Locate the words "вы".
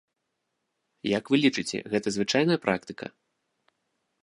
1.33-1.41